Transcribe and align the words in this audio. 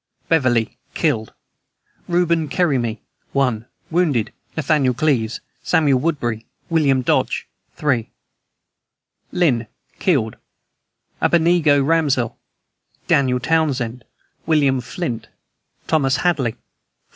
BEVERLY. 0.29 0.79
Killed: 0.95 1.31
Reuben 2.07 2.49
Kerryme, 2.49 2.97
1. 3.33 3.67
Wounded: 3.91 4.33
Nathaniel 4.57 4.95
Cleves, 4.95 5.41
Samuel 5.61 5.99
Woodbury, 5.99 6.47
William 6.71 7.03
Dodge, 7.03 7.47
3. 7.75 8.09
LYNN. 9.31 9.67
Killed: 9.99 10.37
Abednego 11.21 11.83
Ramsdell, 11.83 12.35
Daniel 13.05 13.39
Townsend, 13.39 14.03
William 14.47 14.81
Flint, 14.81 15.27
Thomas 15.85 16.17
Hadley, 16.17 16.53
4. 16.53 16.61